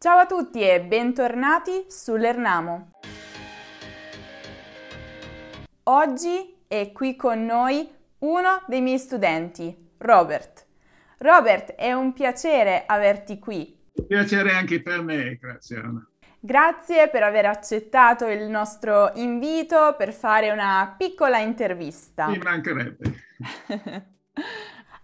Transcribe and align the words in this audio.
Ciao 0.00 0.18
a 0.18 0.26
tutti 0.26 0.60
e 0.60 0.80
bentornati 0.80 1.86
sull'Ernamo. 1.88 2.92
Oggi 5.82 6.62
è 6.68 6.92
qui 6.92 7.16
con 7.16 7.44
noi 7.44 7.90
uno 8.18 8.62
dei 8.68 8.80
miei 8.80 8.98
studenti, 8.98 9.94
Robert. 9.98 10.66
Robert, 11.18 11.72
è 11.72 11.92
un 11.92 12.12
piacere 12.12 12.84
averti 12.86 13.40
qui. 13.40 13.76
Piacere 14.06 14.52
anche 14.52 14.80
per 14.82 15.02
me, 15.02 15.34
grazie 15.34 15.78
Anna. 15.78 16.08
Grazie 16.38 17.08
per 17.08 17.24
aver 17.24 17.46
accettato 17.46 18.28
il 18.28 18.48
nostro 18.48 19.10
invito 19.16 19.96
per 19.98 20.12
fare 20.12 20.52
una 20.52 20.94
piccola 20.96 21.38
intervista. 21.38 22.28
Mi 22.28 22.38
mancherebbe. 22.38 23.14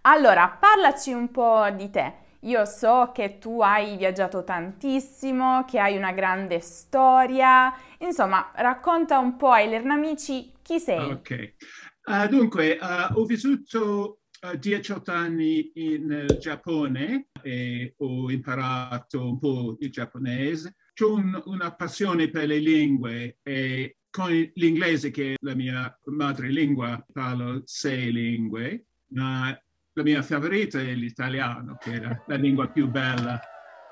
allora, 0.03 0.57
parlaci 0.57 1.11
un 1.11 1.29
po' 1.31 1.69
di 1.71 1.89
te. 1.89 2.23
Io 2.45 2.63
so 2.65 3.11
che 3.11 3.39
tu 3.39 3.61
hai 3.61 3.97
viaggiato 3.97 4.43
tantissimo, 4.43 5.65
che 5.65 5.79
hai 5.79 5.97
una 5.97 6.11
grande 6.11 6.59
storia. 6.59 7.73
Insomma, 7.99 8.51
racconta 8.55 9.17
un 9.17 9.35
po' 9.35 9.49
ai 9.49 9.67
Lernamici 9.67 10.51
chi 10.61 10.79
sei. 10.79 11.11
Ok. 11.11 11.55
Uh, 12.03 12.27
dunque, 12.27 12.77
uh, 12.79 13.19
ho 13.19 13.25
vissuto 13.25 14.19
uh, 14.43 14.49
eh, 14.49 14.59
18 14.59 15.11
anni 15.11 15.71
in 15.73 16.27
Giappone 16.39 17.29
e 17.41 17.95
ho 17.97 18.29
imparato 18.29 19.27
un 19.27 19.39
po' 19.39 19.77
il 19.79 19.89
giapponese. 19.89 20.75
Ho 21.01 21.13
un, 21.15 21.41
una 21.45 21.73
passione 21.73 22.29
per 22.29 22.45
le 22.45 22.59
lingue 22.59 23.39
e 23.41 23.97
con 24.11 24.29
l'inglese, 24.53 25.09
che 25.09 25.33
è 25.33 25.35
la 25.41 25.55
mia 25.55 25.99
madrelingua, 26.05 27.03
parlo 27.11 27.63
sei 27.65 28.11
lingue, 28.11 28.85
ma 29.13 29.57
la 29.97 30.03
mia 30.03 30.21
favorita 30.21 30.79
è 30.79 30.93
l'italiano, 30.93 31.77
che 31.79 31.93
è 31.93 31.99
la, 31.99 32.21
la 32.27 32.35
lingua 32.35 32.67
più 32.67 32.87
bella 32.87 33.39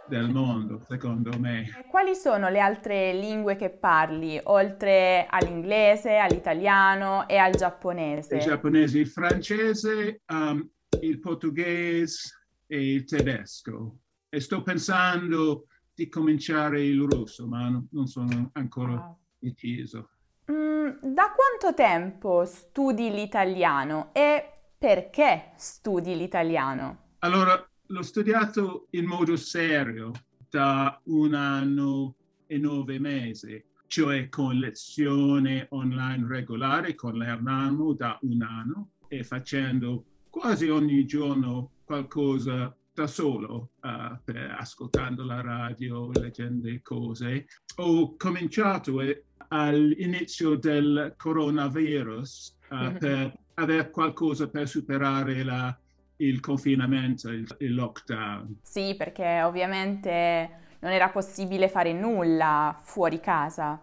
del 0.05 0.29
mondo, 0.29 0.83
secondo 0.85 1.39
me. 1.39 1.69
Quali 1.89 2.13
sono 2.13 2.49
le 2.49 2.59
altre 2.59 3.13
lingue 3.13 3.55
che 3.55 3.69
parli, 3.69 4.37
oltre 4.43 5.25
all'inglese, 5.29 6.17
all'italiano 6.17 7.25
e 7.27 7.37
al 7.37 7.53
giapponese? 7.53 8.35
Il 8.35 8.41
giapponese, 8.41 8.99
il 8.99 9.07
francese, 9.07 10.21
um, 10.27 10.69
il 10.99 11.19
portoghese 11.19 12.47
e 12.67 12.95
il 12.95 13.05
tedesco. 13.05 13.99
E 14.27 14.41
sto 14.41 14.61
pensando 14.61 15.67
di 15.93 16.09
cominciare 16.09 16.83
il 16.83 17.01
russo, 17.01 17.47
ma 17.47 17.69
non 17.91 18.07
sono 18.07 18.49
ancora 18.53 18.93
wow. 18.93 19.17
deciso. 19.39 20.09
Mm, 20.51 20.89
da 21.01 21.31
quanto 21.33 21.73
tempo 21.73 22.43
studi 22.43 23.09
l'italiano 23.09 24.09
e 24.11 24.52
perché 24.83 25.53
studi 25.55 26.13
l'italiano? 26.13 27.13
Allora, 27.19 27.55
l'ho 27.85 28.01
studiato 28.01 28.87
in 28.89 29.05
modo 29.05 29.37
serio 29.37 30.11
da 30.49 30.99
un 31.05 31.33
anno 31.33 32.15
e 32.47 32.57
nove 32.57 32.99
mesi, 32.99 33.63
cioè 33.87 34.27
con 34.27 34.55
lezione 34.55 35.67
online 35.69 36.27
regolare 36.27 36.95
con 36.95 37.13
l'Ernamo 37.13 37.93
da 37.93 38.19
un 38.23 38.41
anno 38.41 38.89
e 39.07 39.23
facendo 39.23 40.03
quasi 40.29 40.67
ogni 40.67 41.05
giorno 41.05 41.75
qualcosa 41.85 42.75
da 42.93 43.07
solo, 43.07 43.69
uh, 43.83 44.19
per, 44.21 44.53
ascoltando 44.59 45.23
la 45.23 45.39
radio, 45.39 46.11
leggendo 46.11 46.67
cose. 46.81 47.45
Ho 47.77 48.17
cominciato 48.17 48.99
eh, 48.99 49.27
all'inizio 49.47 50.55
del 50.55 51.13
coronavirus 51.15 52.57
uh, 52.69 52.97
per 52.97 53.42
avere 53.55 53.89
qualcosa 53.89 54.47
per 54.47 54.67
superare 54.67 55.43
la, 55.43 55.75
il 56.17 56.39
confinamento, 56.39 57.29
il, 57.29 57.47
il 57.59 57.73
lockdown. 57.73 58.59
Sì, 58.61 58.95
perché 58.97 59.41
ovviamente 59.41 60.61
non 60.79 60.91
era 60.91 61.09
possibile 61.09 61.69
fare 61.69 61.93
nulla 61.93 62.79
fuori 62.81 63.19
casa. 63.19 63.79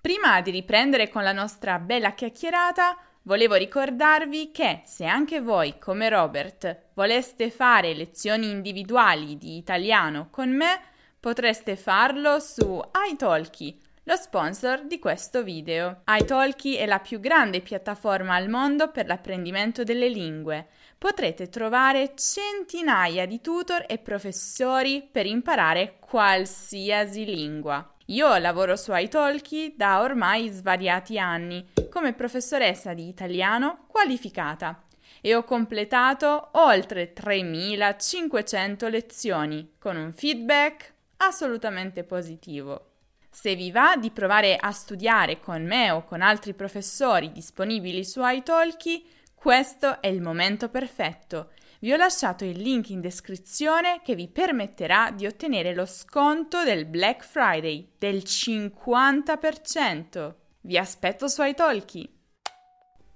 Prima 0.00 0.40
di 0.40 0.50
riprendere 0.50 1.08
con 1.08 1.22
la 1.22 1.32
nostra 1.32 1.78
bella 1.78 2.12
chiacchierata, 2.12 2.96
volevo 3.22 3.54
ricordarvi 3.54 4.50
che 4.50 4.82
se 4.84 5.04
anche 5.04 5.40
voi, 5.40 5.78
come 5.78 6.08
Robert, 6.08 6.90
voleste 6.94 7.50
fare 7.50 7.94
lezioni 7.94 8.50
individuali 8.50 9.36
di 9.36 9.56
italiano 9.56 10.28
con 10.30 10.50
me, 10.50 10.80
potreste 11.20 11.76
farlo 11.76 12.38
su 12.38 12.80
iTalki 13.10 13.86
lo 14.08 14.16
sponsor 14.16 14.86
di 14.86 14.98
questo 14.98 15.42
video. 15.42 16.00
iTalki 16.06 16.76
è 16.76 16.86
la 16.86 16.98
più 16.98 17.20
grande 17.20 17.60
piattaforma 17.60 18.36
al 18.36 18.48
mondo 18.48 18.90
per 18.90 19.06
l'apprendimento 19.06 19.84
delle 19.84 20.08
lingue. 20.08 20.68
Potrete 20.96 21.50
trovare 21.50 22.14
centinaia 22.14 23.26
di 23.26 23.42
tutor 23.42 23.84
e 23.86 23.98
professori 23.98 25.06
per 25.12 25.26
imparare 25.26 25.98
qualsiasi 26.00 27.26
lingua. 27.26 27.86
Io 28.06 28.34
lavoro 28.38 28.76
su 28.76 28.92
iTalki 28.94 29.74
da 29.76 30.00
ormai 30.00 30.48
svariati 30.48 31.18
anni 31.18 31.68
come 31.90 32.14
professoressa 32.14 32.94
di 32.94 33.08
italiano 33.08 33.84
qualificata 33.88 34.84
e 35.20 35.34
ho 35.34 35.44
completato 35.44 36.48
oltre 36.52 37.12
3500 37.12 38.88
lezioni 38.88 39.74
con 39.78 39.98
un 39.98 40.14
feedback 40.14 40.94
assolutamente 41.18 42.04
positivo. 42.04 42.84
Se 43.30 43.54
vi 43.54 43.70
va 43.70 43.96
di 43.96 44.10
provare 44.10 44.56
a 44.56 44.72
studiare 44.72 45.38
con 45.38 45.64
me 45.64 45.90
o 45.90 46.04
con 46.04 46.22
altri 46.22 46.54
professori 46.54 47.30
disponibili 47.30 48.04
su 48.04 48.20
iTalki, 48.22 49.06
questo 49.34 50.00
è 50.00 50.08
il 50.08 50.20
momento 50.20 50.68
perfetto. 50.68 51.50
Vi 51.80 51.92
ho 51.92 51.96
lasciato 51.96 52.44
il 52.44 52.60
link 52.60 52.90
in 52.90 53.00
descrizione 53.00 54.00
che 54.02 54.16
vi 54.16 54.26
permetterà 54.26 55.12
di 55.12 55.26
ottenere 55.26 55.74
lo 55.74 55.86
sconto 55.86 56.64
del 56.64 56.86
Black 56.86 57.24
Friday 57.24 57.92
del 57.96 58.16
50%. 58.16 60.34
Vi 60.62 60.76
aspetto 60.76 61.28
su 61.28 61.44
iTalki! 61.44 62.17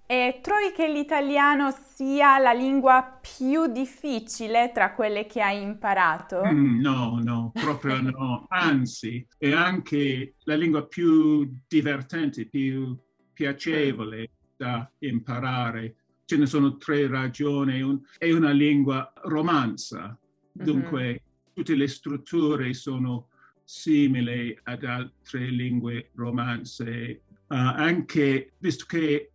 E 0.06 0.40
trovi 0.42 0.72
che 0.74 0.88
l'italiano 0.88 1.70
sia 1.70 2.38
la 2.38 2.52
lingua 2.52 3.18
più 3.20 3.66
difficile 3.66 4.70
tra 4.74 4.92
quelle 4.92 5.26
che 5.26 5.40
hai 5.40 5.62
imparato? 5.62 6.42
Mm, 6.44 6.80
no, 6.80 7.18
no, 7.22 7.50
proprio 7.54 8.00
no. 8.00 8.46
Anzi, 8.50 9.26
è 9.38 9.52
anche 9.52 10.34
la 10.44 10.54
lingua 10.54 10.86
più 10.86 11.50
divertente, 11.66 12.46
più 12.46 12.96
piacevole 13.32 14.30
da 14.56 14.90
imparare. 14.98 15.96
Ce 16.24 16.36
ne 16.36 16.46
sono 16.46 16.76
tre 16.76 17.06
ragioni. 17.06 17.80
Un, 17.80 18.00
è 18.18 18.30
una 18.32 18.50
lingua 18.50 19.12
romanza, 19.24 20.18
dunque 20.52 21.02
mm-hmm. 21.02 21.16
tutte 21.54 21.74
le 21.74 21.88
strutture 21.88 22.74
sono 22.74 23.28
simili 23.64 24.56
ad 24.64 24.84
altre 24.84 25.46
lingue 25.46 26.10
romanze. 26.14 27.22
Uh, 27.48 27.54
anche 27.56 28.52
visto 28.58 28.86
che 28.88 29.31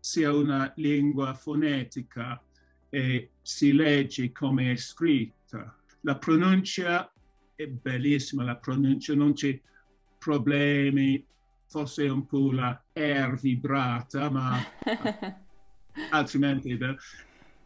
sia 0.00 0.32
una 0.32 0.72
lingua 0.76 1.34
fonetica 1.34 2.42
e 2.88 3.30
si 3.42 3.72
legge 3.72 4.32
come 4.32 4.72
è 4.72 4.76
scritta. 4.76 5.76
La 6.02 6.16
pronuncia 6.16 7.12
è 7.54 7.66
bellissima, 7.66 8.44
la 8.44 8.56
pronuncia 8.56 9.14
non 9.14 9.32
c'è 9.32 9.58
problemi, 10.18 11.24
forse 11.66 12.08
un 12.08 12.26
po' 12.26 12.50
la 12.52 12.82
R 12.92 13.38
vibrata, 13.40 14.30
ma 14.30 14.56
altrimenti 16.10 16.72
è 16.72 16.76
bello. 16.76 16.96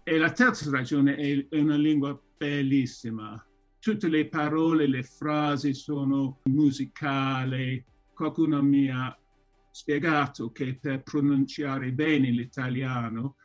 E 0.03 0.19
la 0.19 0.33
terza 0.33 0.71
ragione 0.71 1.15
è, 1.15 1.47
è 1.49 1.59
una 1.59 1.77
lingua 1.77 2.19
bellissima. 2.37 3.45
Tutte 3.79 4.09
le 4.09 4.27
parole, 4.27 4.87
le 4.87 5.03
frasi 5.03 5.75
sono 5.75 6.41
musicali. 6.45 7.85
Qualcuno 8.13 8.63
mi 8.63 8.91
ha 8.91 9.17
spiegato 9.73 10.53
che 10.53 10.79
per 10.79 11.03
pronunciare 11.03 11.91
bene 11.93 12.29
l'italiano 12.31 13.37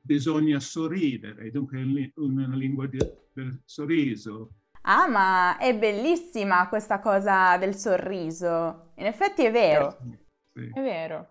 bisogna 0.00 0.60
sorridere, 0.60 1.50
dunque 1.50 1.78
è 1.78 2.10
una 2.14 2.54
lingua 2.54 2.86
del 2.86 3.60
sorriso. 3.64 4.50
Ah, 4.82 5.08
ma 5.08 5.56
è 5.58 5.74
bellissima 5.76 6.68
questa 6.68 7.00
cosa 7.00 7.56
del 7.56 7.74
sorriso. 7.74 8.92
In 8.96 9.06
effetti 9.06 9.44
è 9.44 9.50
vero. 9.50 9.96
Sì. 10.52 10.70
È 10.72 10.80
vero. 10.80 11.28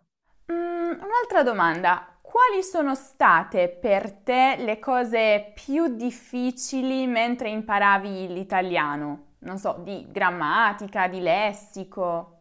Mm, 0.52 0.92
un'altra 0.92 1.44
domanda. 1.44 2.18
Quali 2.20 2.64
sono 2.64 2.96
state 2.96 3.70
per 3.70 4.12
te 4.12 4.56
le 4.58 4.80
cose 4.80 5.52
più 5.54 5.96
difficili 5.96 7.06
mentre 7.06 7.50
imparavi 7.50 8.34
l'italiano? 8.34 9.36
Non 9.40 9.60
so, 9.60 9.80
di 9.84 10.08
grammatica, 10.10 11.08
di 11.08 11.20
lessico? 11.20 12.33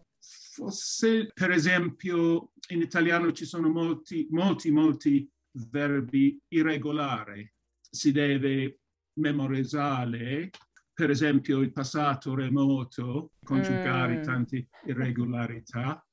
Forse, 0.54 1.30
per 1.32 1.50
esempio, 1.50 2.50
in 2.68 2.82
italiano 2.82 3.32
ci 3.32 3.46
sono 3.46 3.70
molti, 3.70 4.26
molti, 4.28 4.70
molti 4.70 5.26
verbi 5.70 6.38
irregolari. 6.48 7.50
Si 7.80 8.12
deve 8.12 8.80
memorizzare, 9.14 10.50
per 10.92 11.08
esempio, 11.08 11.60
il 11.60 11.72
passato 11.72 12.34
remoto, 12.34 13.32
congiugare 13.42 14.18
mm. 14.18 14.22
tante 14.24 14.68
irregolarità. 14.84 16.06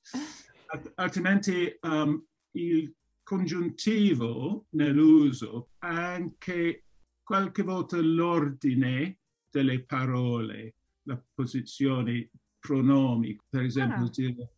Altrimenti 0.95 1.77
um, 1.81 2.25
il 2.51 2.95
congiuntivo 3.23 4.67
nell'uso, 4.69 5.71
anche 5.79 6.85
qualche 7.23 7.63
volta 7.63 7.97
l'ordine 7.97 9.17
delle 9.49 9.83
parole 9.83 10.75
la 11.09 11.21
posizione 11.33 12.29
pronomi, 12.59 13.39
per 13.49 13.63
esempio 13.63 14.05
ah. 14.05 14.09
dire 14.09 14.53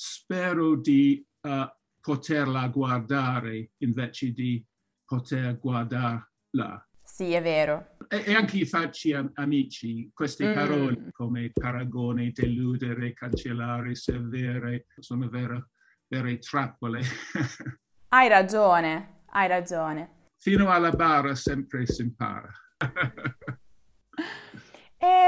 spero 0.00 0.76
di 0.76 1.22
uh, 1.42 1.68
poterla 2.00 2.68
guardare 2.68 3.72
invece 3.78 4.32
di 4.32 4.64
poter 5.04 5.58
guardarla. 5.58 6.88
Sì, 7.02 7.32
è 7.32 7.42
vero. 7.42 7.96
E, 8.08 8.22
e 8.24 8.34
anche 8.34 8.56
i 8.56 8.64
facci 8.64 9.12
am- 9.12 9.30
amici, 9.34 10.10
queste 10.14 10.48
mm. 10.48 10.54
parole 10.54 11.08
come 11.12 11.50
paragone, 11.52 12.32
deludere, 12.32 13.12
cancellare, 13.12 13.94
severe, 13.94 14.86
sono 15.00 15.28
vere, 15.28 15.68
vere 16.06 16.38
trappole. 16.38 17.02
hai 18.08 18.28
ragione, 18.28 19.24
hai 19.26 19.48
ragione. 19.48 20.28
Fino 20.38 20.70
alla 20.70 20.92
barra 20.92 21.34
sempre 21.34 21.84
si 21.86 22.00
impara. 22.00 22.50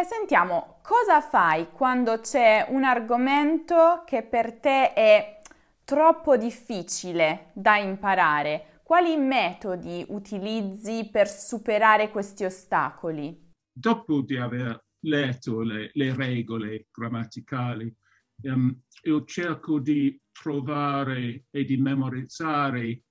Sentiamo, 0.05 0.79
cosa 0.83 1.21
fai 1.21 1.71
quando 1.73 2.21
c'è 2.21 2.67
un 2.69 2.85
argomento 2.85 4.03
che 4.07 4.23
per 4.23 4.59
te 4.61 4.93
è 4.93 5.41
troppo 5.85 6.37
difficile 6.37 7.51
da 7.55 7.77
imparare? 7.77 8.81
Quali 8.83 9.17
metodi 9.17 10.05
utilizzi 10.09 11.09
per 11.11 11.29
superare 11.29 12.11
questi 12.11 12.45
ostacoli? 12.45 13.51
Dopo 13.73 14.21
di 14.21 14.37
aver 14.37 14.85
letto 15.01 15.61
le, 15.61 15.91
le 15.95 16.15
regole 16.15 16.87
grammaticali, 16.91 17.95
um, 18.43 18.81
io 19.03 19.25
cerco 19.25 19.81
di 19.81 20.21
trovare 20.31 21.45
e 21.51 21.65
di 21.65 21.77
memorizzare 21.77 23.03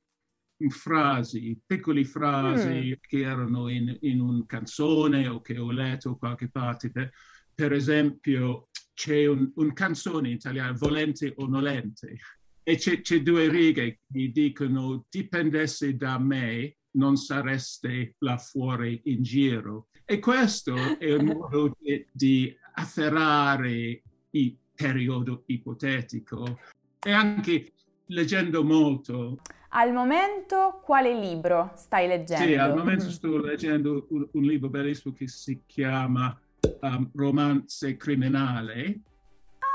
frasi, 0.69 1.59
piccole 1.65 2.03
frasi 2.05 2.91
mm. 2.91 2.93
che 3.01 3.19
erano 3.21 3.67
in, 3.69 3.97
in 4.01 4.19
una 4.19 4.43
canzone 4.45 5.27
o 5.27 5.41
che 5.41 5.57
ho 5.57 5.71
letto 5.71 6.17
qualche 6.17 6.49
parte. 6.49 6.91
Per, 6.91 7.11
per 7.53 7.73
esempio, 7.73 8.69
c'è 8.93 9.25
un, 9.25 9.51
un 9.55 9.73
canzone 9.73 10.29
italiano, 10.29 10.75
volente 10.77 11.33
o 11.37 11.47
nolente, 11.47 12.17
e 12.63 12.75
c'è, 12.75 13.01
c'è 13.01 13.21
due 13.21 13.49
righe 13.49 13.99
che 14.11 14.31
dicono 14.31 15.05
dipendesse 15.09 15.95
da 15.95 16.19
me 16.19 16.75
non 16.91 17.15
sareste 17.15 18.15
là 18.19 18.37
fuori 18.37 19.01
in 19.05 19.23
giro. 19.23 19.87
E 20.05 20.19
questo 20.19 20.99
è 20.99 21.13
un 21.13 21.25
modo 21.37 21.75
di, 21.79 22.05
di 22.11 22.55
afferrare 22.73 24.01
il 24.31 24.57
periodo 24.75 25.43
ipotetico 25.47 26.59
e 26.99 27.11
anche 27.11 27.73
leggendo 28.07 28.63
molto. 28.63 29.39
Al 29.73 29.93
momento 29.93 30.81
quale 30.83 31.17
libro 31.17 31.71
stai 31.75 32.07
leggendo? 32.07 32.45
Sì, 32.45 32.55
al 32.55 32.75
momento 32.75 33.09
sto 33.09 33.37
leggendo 33.37 34.05
un, 34.09 34.27
un 34.33 34.43
libro 34.43 34.69
bellissimo 34.69 35.13
che 35.13 35.27
si 35.27 35.63
chiama 35.65 36.37
um, 36.81 37.09
Romance 37.13 37.95
criminale. 37.95 38.99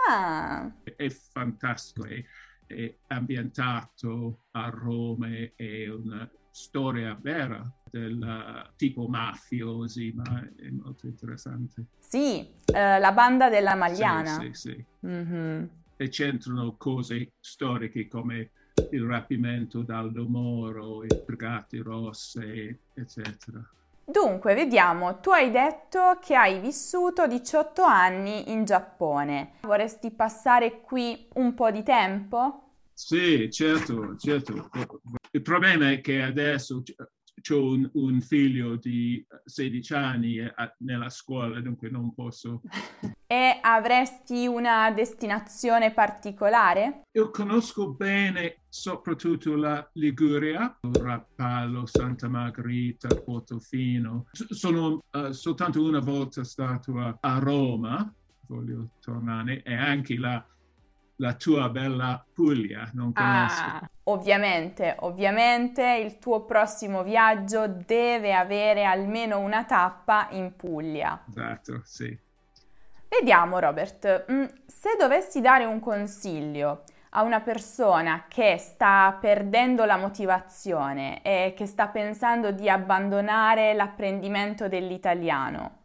Ah! 0.08 0.70
È 0.84 1.08
fantastico, 1.08 2.06
è, 2.06 2.22
è 2.66 2.94
ambientato 3.06 4.44
a 4.50 4.68
Roma, 4.68 5.28
è 5.54 5.88
una 5.88 6.30
storia 6.50 7.18
vera 7.18 7.66
del 7.90 8.72
tipo 8.76 9.08
mafiosi, 9.08 10.12
ma 10.14 10.46
è 10.56 10.68
molto 10.68 11.06
interessante. 11.06 11.86
Sì, 12.00 12.46
eh, 12.66 12.98
la 12.98 13.12
banda 13.12 13.48
della 13.48 13.74
Magliana. 13.74 14.40
Sì, 14.40 14.52
sì, 14.52 14.70
sì. 14.70 14.84
Mm-hmm. 15.06 15.64
E 15.96 16.08
c'entrano 16.10 16.76
cose 16.76 17.32
storiche 17.40 18.06
come 18.08 18.50
il 18.90 19.04
rapimento 19.04 19.82
d'Aldo 19.82 20.26
Moro, 20.26 21.04
i 21.04 21.08
Brigate 21.24 21.82
Rosse, 21.82 22.78
eccetera. 22.94 23.62
Dunque, 24.08 24.54
vediamo, 24.54 25.18
tu 25.18 25.30
hai 25.30 25.50
detto 25.50 26.18
che 26.20 26.36
hai 26.36 26.60
vissuto 26.60 27.26
18 27.26 27.82
anni 27.82 28.52
in 28.52 28.64
Giappone. 28.64 29.54
Vorresti 29.62 30.12
passare 30.12 30.80
qui 30.80 31.26
un 31.34 31.54
po' 31.54 31.72
di 31.72 31.82
tempo? 31.82 32.62
Sì, 32.92 33.50
certo, 33.50 34.16
certo. 34.16 34.70
Il 35.32 35.42
problema 35.42 35.90
è 35.90 36.00
che 36.00 36.22
adesso 36.22 36.82
ho 37.54 37.70
un, 37.70 37.88
un, 37.94 38.20
figlio 38.20 38.76
di 38.76 39.24
16 39.44 39.94
anni 39.94 40.38
nella 40.78 41.08
scuola, 41.08 41.60
dunque 41.60 41.90
non 41.90 42.12
posso. 42.14 42.60
E 43.28 43.58
avresti 43.60 44.46
una 44.46 44.92
destinazione 44.92 45.92
particolare? 45.92 47.02
Io 47.16 47.30
conosco 47.30 47.90
bene 47.90 48.60
soprattutto 48.68 49.56
la 49.56 49.84
Liguria, 49.94 50.78
Rapallo, 50.80 51.86
Santa 51.86 52.28
Margherita, 52.28 53.08
Portofino. 53.08 54.26
Sono 54.30 55.02
uh, 55.10 55.32
soltanto 55.32 55.82
una 55.82 55.98
volta 55.98 56.44
stato 56.44 57.00
a, 57.00 57.16
a 57.18 57.38
Roma, 57.40 58.14
voglio 58.46 58.90
tornare, 59.00 59.62
e 59.64 59.74
anche 59.74 60.16
la 60.16 60.46
la 61.16 61.34
tua 61.34 61.68
bella 61.68 62.24
Puglia, 62.32 62.90
non 62.92 63.12
conosco. 63.12 63.62
Ah, 63.62 63.90
ovviamente, 64.04 64.96
ovviamente 65.00 66.00
il 66.04 66.18
tuo 66.18 66.44
prossimo 66.44 67.02
viaggio 67.02 67.66
deve 67.66 68.34
avere 68.34 68.84
almeno 68.84 69.38
una 69.38 69.64
tappa 69.64 70.28
in 70.32 70.54
Puglia. 70.56 71.24
Esatto, 71.28 71.80
sì. 71.84 72.18
Vediamo 73.08 73.58
Robert, 73.58 74.30
mm, 74.30 74.44
se 74.66 74.90
dovessi 74.98 75.40
dare 75.40 75.64
un 75.64 75.80
consiglio 75.80 76.82
a 77.10 77.22
una 77.22 77.40
persona 77.40 78.26
che 78.28 78.58
sta 78.58 79.16
perdendo 79.18 79.86
la 79.86 79.96
motivazione 79.96 81.22
e 81.22 81.54
che 81.56 81.64
sta 81.64 81.88
pensando 81.88 82.50
di 82.50 82.68
abbandonare 82.68 83.72
l'apprendimento 83.72 84.68
dell'italiano, 84.68 85.78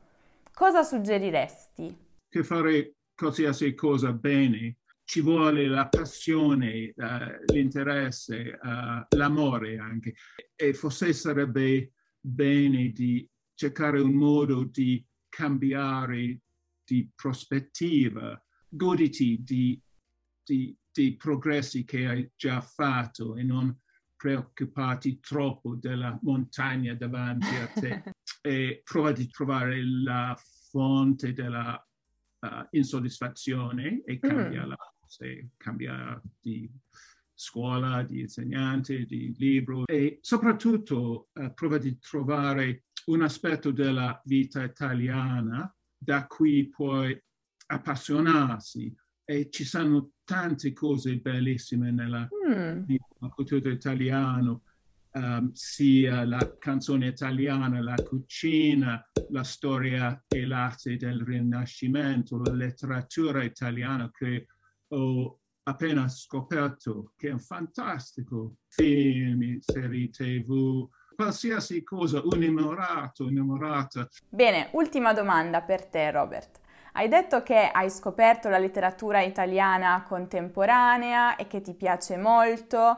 cosa 0.53 0.83
suggeriresti? 0.83 1.97
Che 2.27 2.43
fare 2.43 2.95
qualsiasi 3.15 3.73
cosa 3.75 4.11
bene 4.11 4.75
ci 5.11 5.19
vuole 5.19 5.67
la 5.67 5.89
passione, 5.89 6.93
uh, 6.95 7.51
l'interesse, 7.51 8.57
uh, 8.61 9.17
l'amore 9.17 9.77
anche. 9.77 10.15
E 10.55 10.73
forse 10.73 11.11
sarebbe 11.11 11.91
bene 12.17 12.93
di 12.93 13.29
cercare 13.53 13.99
un 13.99 14.13
modo 14.13 14.63
di 14.63 15.05
cambiare 15.27 16.39
di 16.85 17.11
prospettiva, 17.13 18.41
goditi 18.69 19.43
di, 19.43 19.77
di, 20.45 20.73
di 20.89 21.17
progressi 21.17 21.83
che 21.83 22.07
hai 22.07 22.31
già 22.33 22.61
fatto 22.61 23.35
e 23.35 23.43
non 23.43 23.77
preoccuparti 24.15 25.19
troppo 25.19 25.75
della 25.75 26.17
montagna 26.21 26.93
davanti 26.93 27.53
a 27.57 27.67
te 27.67 28.03
e 28.41 28.81
prova 28.85 29.11
di 29.11 29.27
trovare 29.27 29.83
la 29.83 30.39
fonte 30.69 31.33
della 31.33 31.85
uh, 32.39 32.47
insoddisfazione 32.69 34.03
e 34.05 34.17
cambiarla. 34.17 34.49
Mm 34.49 34.50
se 35.11 35.49
cambia 35.57 36.21
di 36.39 36.71
scuola, 37.33 38.01
di 38.03 38.21
insegnante, 38.21 39.03
di 39.03 39.35
libro 39.37 39.85
e 39.85 40.19
soprattutto 40.21 41.27
eh, 41.33 41.51
prova 41.51 41.77
di 41.77 41.99
trovare 41.99 42.85
un 43.07 43.21
aspetto 43.21 43.71
della 43.71 44.21
vita 44.23 44.63
italiana 44.63 45.73
da 45.97 46.27
cui 46.27 46.69
puoi 46.69 47.19
appassionarsi 47.65 48.95
e 49.25 49.49
ci 49.49 49.65
sono 49.65 50.11
tante 50.23 50.71
cose 50.71 51.17
bellissime 51.17 51.91
nella 51.91 52.27
mm. 52.47 52.95
cultura 53.33 53.69
italiana, 53.69 54.57
um, 55.11 55.51
sia 55.51 56.25
la 56.25 56.57
canzone 56.57 57.07
italiana, 57.07 57.81
la 57.81 57.95
cucina, 57.95 59.03
la 59.29 59.43
storia 59.43 60.23
e 60.27 60.45
l'arte 60.45 60.95
del 60.95 61.21
Rinascimento, 61.21 62.41
la 62.41 62.53
letteratura 62.53 63.43
italiana 63.43 64.09
che 64.11 64.47
ho 64.93 65.39
appena 65.63 66.07
scoperto 66.07 67.13
che 67.15 67.29
è 67.29 67.31
un 67.31 67.39
fantastico 67.39 68.55
film, 68.67 69.59
serie 69.59 70.09
tv, 70.09 70.87
qualsiasi 71.15 71.83
cosa, 71.83 72.21
un 72.23 72.43
innamorato, 72.43 73.27
innamorata. 73.27 74.07
Bene, 74.27 74.69
ultima 74.71 75.13
domanda 75.13 75.61
per 75.61 75.85
te 75.85 76.09
Robert. 76.11 76.59
Hai 76.93 77.07
detto 77.07 77.41
che 77.41 77.69
hai 77.71 77.89
scoperto 77.89 78.49
la 78.49 78.57
letteratura 78.57 79.21
italiana 79.21 80.03
contemporanea 80.05 81.37
e 81.37 81.47
che 81.47 81.61
ti 81.61 81.73
piace 81.73 82.17
molto, 82.17 82.97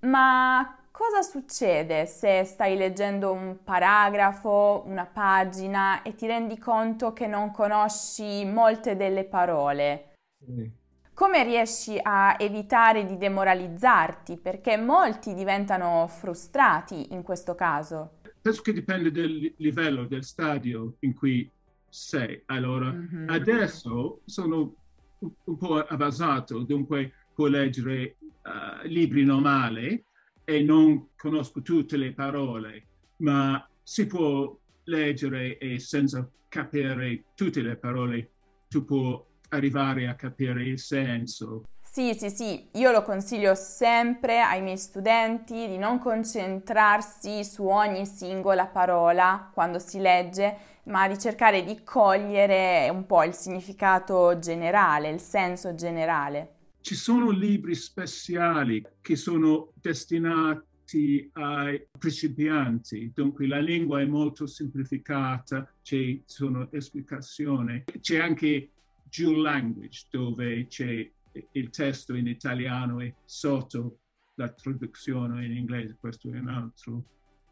ma 0.00 0.78
cosa 0.92 1.22
succede 1.22 2.06
se 2.06 2.44
stai 2.44 2.76
leggendo 2.76 3.32
un 3.32 3.58
paragrafo, 3.64 4.84
una 4.86 5.06
pagina 5.06 6.02
e 6.02 6.14
ti 6.14 6.28
rendi 6.28 6.58
conto 6.58 7.12
che 7.12 7.26
non 7.26 7.50
conosci 7.50 8.44
molte 8.44 8.94
delle 8.94 9.24
parole? 9.24 10.12
Sì. 10.38 10.82
Come 11.14 11.44
riesci 11.44 11.96
a 12.02 12.34
evitare 12.36 13.06
di 13.06 13.16
demoralizzarti? 13.16 14.36
Perché 14.36 14.76
molti 14.76 15.32
diventano 15.32 16.08
frustrati 16.08 17.12
in 17.12 17.22
questo 17.22 17.54
caso. 17.54 18.18
Penso 18.42 18.62
che 18.62 18.72
dipende 18.72 19.12
dal 19.12 19.54
livello, 19.58 20.06
del 20.06 20.24
stadio 20.24 20.96
in 21.00 21.14
cui 21.14 21.48
sei. 21.88 22.42
Allora, 22.46 22.90
mm-hmm. 22.90 23.28
adesso 23.28 24.22
sono 24.24 24.74
un 25.20 25.56
po' 25.56 25.76
avanzato, 25.76 26.64
dunque 26.64 27.12
può 27.32 27.46
leggere 27.46 28.16
uh, 28.20 28.84
libri 28.88 29.24
normali 29.24 30.04
e 30.42 30.62
non 30.64 31.10
conosco 31.16 31.62
tutte 31.62 31.96
le 31.96 32.12
parole, 32.12 32.86
ma 33.18 33.64
si 33.84 34.08
può 34.08 34.52
leggere 34.82 35.58
e 35.58 35.78
senza 35.78 36.28
capire 36.48 37.26
tutte 37.36 37.62
le 37.62 37.76
parole 37.76 38.30
tu 38.68 38.84
puoi 38.84 39.22
arrivare 39.54 40.08
a 40.08 40.14
capire 40.14 40.62
il 40.64 40.78
senso. 40.78 41.64
Sì, 41.80 42.12
sì, 42.14 42.28
sì, 42.28 42.68
io 42.72 42.90
lo 42.90 43.02
consiglio 43.02 43.54
sempre 43.54 44.40
ai 44.40 44.60
miei 44.62 44.78
studenti 44.78 45.68
di 45.68 45.78
non 45.78 46.00
concentrarsi 46.00 47.44
su 47.44 47.66
ogni 47.66 48.04
singola 48.04 48.66
parola 48.66 49.48
quando 49.54 49.78
si 49.78 50.00
legge, 50.00 50.56
ma 50.86 51.06
di 51.06 51.16
cercare 51.16 51.62
di 51.62 51.84
cogliere 51.84 52.88
un 52.90 53.06
po' 53.06 53.22
il 53.22 53.32
significato 53.32 54.40
generale, 54.40 55.08
il 55.08 55.20
senso 55.20 55.76
generale. 55.76 56.54
Ci 56.80 56.96
sono 56.96 57.30
libri 57.30 57.76
speciali 57.76 58.84
che 59.00 59.14
sono 59.14 59.70
destinati 59.80 61.30
ai 61.34 61.86
principianti, 61.96 63.12
dunque 63.14 63.46
la 63.46 63.60
lingua 63.60 64.00
è 64.00 64.04
molto 64.04 64.46
semplificata, 64.46 65.72
ci 65.80 66.22
sono 66.26 66.68
esplicazioni. 66.72 67.84
C'è 68.00 68.18
anche 68.18 68.70
Dual 69.16 69.40
Language 69.40 70.06
dove 70.10 70.66
c'è 70.66 71.10
il 71.52 71.70
testo 71.70 72.14
in 72.14 72.26
italiano 72.26 73.00
e 73.00 73.14
sotto 73.24 73.98
la 74.34 74.48
traduzione 74.48 75.44
in 75.44 75.56
inglese, 75.56 75.96
questo 75.98 76.32
è 76.32 76.38
un 76.38 76.48
altro 76.48 77.04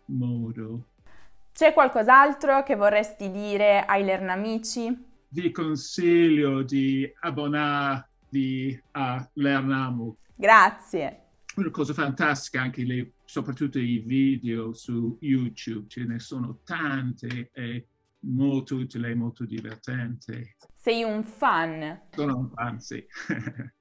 modo. 0.06 0.86
C'è 1.52 1.72
qualcos'altro 1.72 2.62
che 2.62 2.74
vorresti 2.74 3.30
dire 3.30 3.84
ai 3.84 4.04
Lernamici? 4.04 5.10
Vi 5.28 5.50
consiglio 5.50 6.62
di 6.62 7.10
abbonarvi 7.20 8.82
a 8.92 9.30
Lernamo. 9.34 10.16
Grazie. 10.34 11.18
Una 11.56 11.70
cosa 11.70 11.92
fantastica 11.92 12.62
anche 12.62 12.84
le, 12.84 13.12
soprattutto 13.24 13.78
i 13.78 13.98
video 13.98 14.72
su 14.72 15.18
YouTube, 15.20 15.86
ce 15.88 16.04
ne 16.04 16.18
sono 16.18 16.60
tante 16.64 17.50
e 17.52 17.86
molto 18.22 18.76
utile 18.76 19.10
e 19.10 19.14
molto 19.14 19.44
divertente. 19.44 20.56
Sei 20.74 21.02
un 21.02 21.22
fan? 21.22 22.02
Sono 22.10 22.36
un 22.36 22.50
fan, 22.50 22.80
sì. 22.80 23.04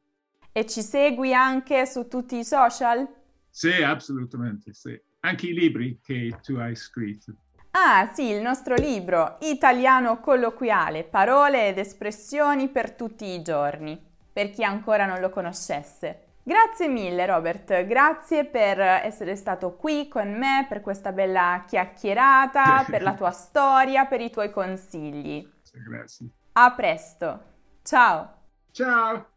e 0.51 0.65
ci 0.67 0.81
segui 0.81 1.33
anche 1.33 1.85
su 1.85 2.07
tutti 2.07 2.37
i 2.37 2.43
social? 2.43 3.07
Sì, 3.49 3.81
assolutamente, 3.81 4.73
sì. 4.73 4.99
Anche 5.21 5.47
i 5.47 5.53
libri 5.53 5.99
che 6.01 6.39
tu 6.41 6.55
hai 6.55 6.75
scritto. 6.75 7.33
Ah, 7.71 8.11
sì, 8.13 8.29
il 8.29 8.41
nostro 8.41 8.75
libro, 8.75 9.37
Italiano 9.41 10.19
colloquiale, 10.19 11.03
parole 11.03 11.69
ed 11.69 11.77
espressioni 11.77 12.67
per 12.69 12.93
tutti 12.93 13.25
i 13.25 13.41
giorni, 13.41 13.99
per 14.31 14.51
chi 14.51 14.63
ancora 14.63 15.05
non 15.05 15.19
lo 15.21 15.29
conoscesse. 15.29 16.30
Grazie 16.43 16.87
mille 16.87 17.25
Robert, 17.27 17.85
grazie 17.85 18.45
per 18.45 18.79
essere 18.79 19.35
stato 19.35 19.75
qui 19.75 20.07
con 20.07 20.33
me, 20.35 20.65
per 20.67 20.81
questa 20.81 21.11
bella 21.11 21.63
chiacchierata, 21.67 22.83
per 22.89 23.03
la 23.03 23.13
tua 23.13 23.31
storia, 23.31 24.05
per 24.05 24.21
i 24.21 24.31
tuoi 24.31 24.49
consigli. 24.49 25.47
Grazie. 25.71 26.29
A 26.53 26.73
presto. 26.73 27.43
Ciao. 27.83 28.39
Ciao. 28.71 29.27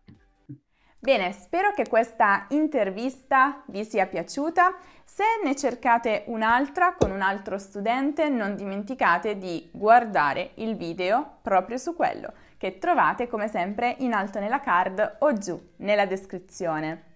Bene, 0.98 1.32
spero 1.32 1.72
che 1.74 1.86
questa 1.86 2.46
intervista 2.48 3.62
vi 3.66 3.84
sia 3.84 4.06
piaciuta. 4.06 4.74
Se 5.04 5.24
ne 5.44 5.54
cercate 5.54 6.24
un'altra 6.28 6.94
con 6.94 7.10
un 7.10 7.20
altro 7.20 7.58
studente, 7.58 8.30
non 8.30 8.56
dimenticate 8.56 9.36
di 9.36 9.68
guardare 9.70 10.52
il 10.54 10.76
video 10.76 11.40
proprio 11.42 11.76
su 11.76 11.94
quello, 11.94 12.32
che 12.64 12.78
trovate 12.78 13.28
come 13.28 13.46
sempre 13.46 13.94
in 13.98 14.14
alto 14.14 14.40
nella 14.40 14.60
card 14.60 15.16
o 15.18 15.34
giù 15.34 15.72
nella 15.76 16.06
descrizione. 16.06 17.12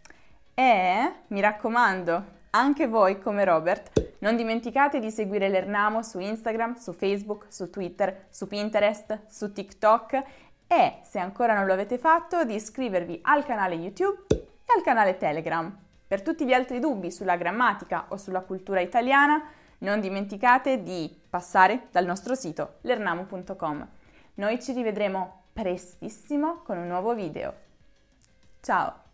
E 0.52 1.12
mi 1.28 1.40
raccomando, 1.40 2.23
anche 2.50 2.87
voi 2.87 3.19
come 3.19 3.47
Robert, 3.47 4.17
non 4.19 4.37
dimenticate 4.37 5.00
di 5.00 5.11
seguire 5.11 5.49
l'Ernamo 5.49 6.02
su 6.02 6.19
Instagram, 6.19 6.75
su 6.75 6.93
Facebook, 6.93 7.47
su 7.49 7.71
Twitter, 7.71 8.26
su 8.28 8.47
Pinterest, 8.47 9.21
su 9.26 9.50
TikTok 9.50 10.23
e, 10.67 10.99
se 11.00 11.19
ancora 11.19 11.55
non 11.55 11.64
lo 11.64 11.73
avete 11.73 11.97
fatto, 11.97 12.45
di 12.45 12.55
iscrivervi 12.55 13.21
al 13.23 13.47
canale 13.47 13.75
YouTube 13.76 14.26
e 14.28 14.75
al 14.76 14.83
canale 14.83 15.17
Telegram. 15.17 15.75
Per 16.07 16.21
tutti 16.21 16.45
gli 16.45 16.52
altri 16.52 16.78
dubbi 16.78 17.11
sulla 17.11 17.37
grammatica 17.37 18.05
o 18.09 18.19
sulla 18.19 18.43
cultura 18.43 18.81
italiana, 18.81 19.43
non 19.78 20.00
dimenticate 20.00 20.83
di 20.83 21.11
passare 21.31 21.87
dal 21.90 22.05
nostro 22.05 22.35
sito 22.35 22.81
lernamo.com. 22.83 23.88
Noi 24.35 24.62
ci 24.62 24.73
rivedremo 24.73 25.38
prestissimo 25.58 26.62
con 26.62 26.78
un 26.78 26.86
nuovo 26.86 27.16
video. 27.16 27.52
Ciao! 28.60 29.07